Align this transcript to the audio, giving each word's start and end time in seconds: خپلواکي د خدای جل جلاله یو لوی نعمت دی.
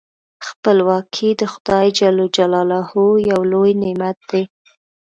خپلواکي 0.47 1.29
د 1.39 1.41
خدای 1.53 1.87
جل 1.97 2.17
جلاله 2.37 2.79
یو 3.31 3.41
لوی 3.51 3.71
نعمت 3.81 4.17
دی. 4.29 4.43